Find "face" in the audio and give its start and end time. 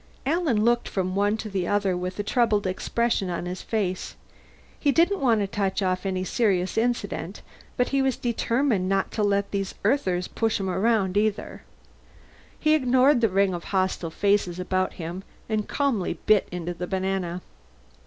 3.61-4.15